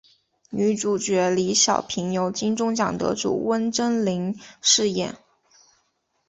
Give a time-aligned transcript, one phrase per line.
[0.49, 5.15] 女主角李晓萍由金钟奖得主温贞菱饰演。